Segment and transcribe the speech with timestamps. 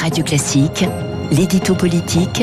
[0.00, 0.86] Radio Classique,
[1.30, 2.42] l'édito politique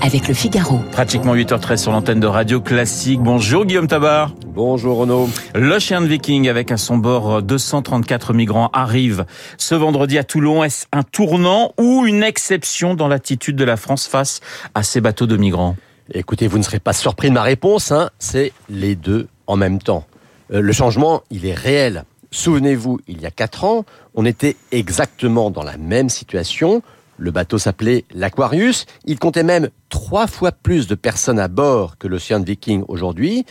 [0.00, 0.78] avec le Figaro.
[0.90, 3.20] Pratiquement 8h13 sur l'antenne de Radio Classique.
[3.20, 4.32] Bonjour Guillaume Tabar.
[4.46, 5.28] Bonjour Renaud.
[5.54, 9.26] L'Ocean Viking avec à son bord 234 migrants arrive
[9.58, 10.64] ce vendredi à Toulon.
[10.64, 14.40] Est-ce un tournant ou une exception dans l'attitude de la France face
[14.74, 15.76] à ces bateaux de migrants?
[16.14, 19.78] Écoutez, vous ne serez pas surpris de ma réponse, hein c'est les deux en même
[19.78, 20.06] temps.
[20.52, 22.04] Euh, le changement, il est réel.
[22.34, 23.84] Souvenez-vous, il y a quatre ans,
[24.16, 26.82] on était exactement dans la même situation.
[27.16, 28.86] Le bateau s'appelait l'Aquarius.
[29.04, 33.46] Il comptait même trois fois plus de personnes à bord que l'Ocean Viking aujourd'hui.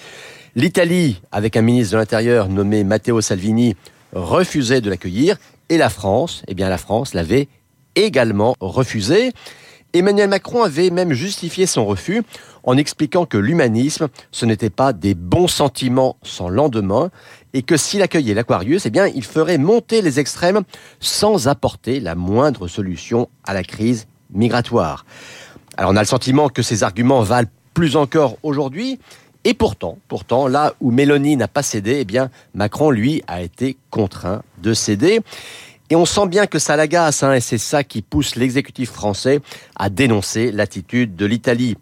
[0.56, 3.78] L'Italie, avec un ministre de l'Intérieur nommé Matteo Salvini,
[4.12, 5.38] refusait de l'accueillir.
[5.70, 7.48] Et la France, eh bien la France l'avait
[7.96, 9.32] également refusé.
[9.94, 12.24] Emmanuel Macron avait même justifié son refus
[12.64, 17.12] en expliquant que l'humanisme, ce n'était pas des bons sentiments sans lendemain
[17.54, 20.62] et que s'il accueillait l'Aquarius, eh bien, il ferait monter les extrêmes
[21.00, 25.06] sans apporter la moindre solution à la crise migratoire.
[25.78, 29.00] Alors on a le sentiment que ces arguments valent plus encore aujourd'hui,
[29.46, 33.76] et pourtant, pourtant, là où Mélanie n'a pas cédé, eh bien, Macron, lui, a été
[33.90, 35.20] contraint de céder.
[35.94, 39.42] Et on sent bien que ça l'agace, hein, et c'est ça qui pousse l'exécutif français
[39.76, 41.78] à dénoncer l'attitude de l'Italie.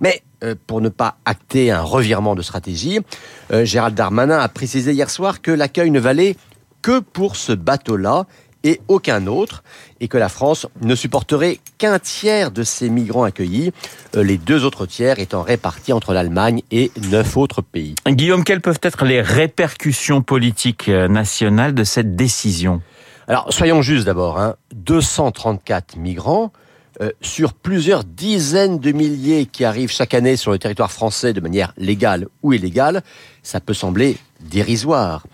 [0.00, 2.98] Mais euh, pour ne pas acter un revirement de stratégie,
[3.52, 6.34] euh, Gérald Darmanin a précisé hier soir que l'accueil ne valait
[6.82, 8.26] que pour ce bateau-là
[8.64, 9.62] et aucun autre,
[10.00, 13.70] et que la France ne supporterait qu'un tiers de ces migrants accueillis,
[14.16, 17.94] euh, les deux autres tiers étant répartis entre l'Allemagne et neuf autres pays.
[18.08, 22.82] Guillaume, quelles peuvent être les répercussions politiques nationales de cette décision?
[23.32, 26.52] Alors, soyons justes d'abord, hein, 234 migrants,
[27.00, 31.40] euh, sur plusieurs dizaines de milliers qui arrivent chaque année sur le territoire français de
[31.40, 33.02] manière légale ou illégale,
[33.42, 35.24] ça peut sembler dérisoire.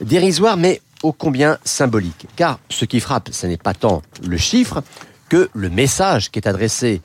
[0.00, 2.26] Dérisoire, mais ô combien symbolique.
[2.34, 4.82] Car ce qui frappe, ce n'est pas tant le chiffre
[5.28, 7.02] que le message qui est adressé.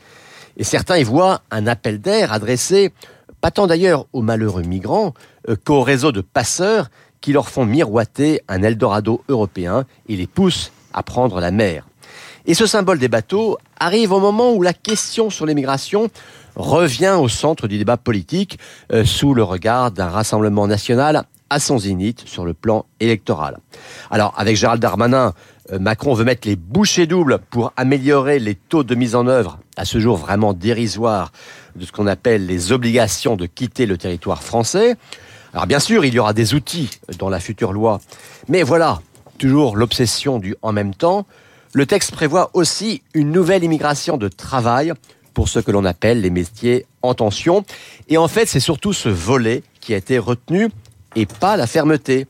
[0.57, 2.91] Et certains y voient un appel d'air adressé,
[3.39, 5.13] pas tant d'ailleurs aux malheureux migrants
[5.47, 6.89] euh, qu'aux réseaux de passeurs
[7.21, 11.85] qui leur font miroiter un Eldorado européen et les poussent à prendre la mer.
[12.45, 16.09] Et ce symbole des bateaux arrive au moment où la question sur l'immigration
[16.55, 18.59] revient au centre du débat politique
[18.91, 23.59] euh, sous le regard d'un rassemblement national à son zénith sur le plan électoral.
[24.11, 25.33] Alors, avec Gérald Darmanin,
[25.71, 29.59] euh, Macron veut mettre les bouchées doubles pour améliorer les taux de mise en œuvre,
[29.77, 31.31] à ce jour vraiment dérisoires,
[31.75, 34.95] de ce qu'on appelle les obligations de quitter le territoire français.
[35.53, 38.01] Alors bien sûr, il y aura des outils dans la future loi,
[38.47, 39.01] mais voilà,
[39.39, 41.25] toujours l'obsession du en même temps,
[41.73, 44.93] le texte prévoit aussi une nouvelle immigration de travail
[45.33, 47.63] pour ce que l'on appelle les métiers en tension.
[48.09, 50.69] Et en fait, c'est surtout ce volet qui a été retenu
[51.15, 52.27] et pas la fermeté.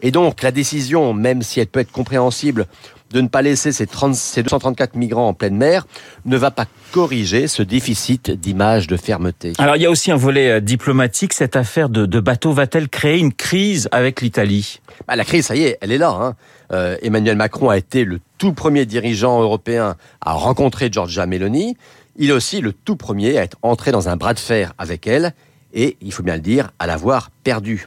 [0.00, 2.66] Et donc, la décision, même si elle peut être compréhensible,
[3.10, 5.86] de ne pas laisser ces, 234 migrants en pleine mer
[6.24, 9.52] ne va pas corriger ce déficit d'image de fermeté.
[9.58, 11.32] Alors il y a aussi un volet euh, diplomatique.
[11.32, 14.80] Cette affaire de, de bateau va-t-elle créer une crise avec l'Italie?
[15.06, 16.10] Bah, La crise, ça y est, elle est là.
[16.10, 16.34] Hein.
[16.72, 21.76] Euh, Emmanuel Macron a été le tout premier dirigeant européen à rencontrer Giorgia Meloni.
[22.16, 25.06] Il est aussi le tout premier à être entré dans un bras de fer avec
[25.06, 25.34] elle
[25.72, 27.86] et, il faut bien le dire, à l'avoir perdu.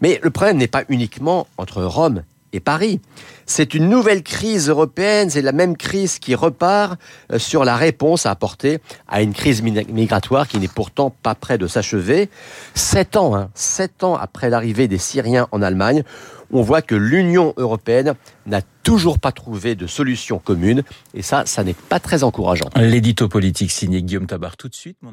[0.00, 2.22] Mais le problème n'est pas uniquement entre Rome
[2.52, 3.00] et Paris.
[3.46, 6.98] C'est une nouvelle crise européenne, c'est la même crise qui repart
[7.32, 11.58] euh, sur la réponse à apporter à une crise migratoire qui n'est pourtant pas près
[11.58, 12.28] de s'achever.
[12.74, 16.04] Sept ans, hein, sept ans après l'arrivée des Syriens en Allemagne,
[16.50, 18.14] on voit que l'Union européenne
[18.46, 20.82] n'a toujours pas trouvé de solution commune,
[21.14, 22.70] et ça, ça n'est pas très encourageant.
[22.76, 25.12] L'édito politique signé Guillaume Tabar tout de suite, mon.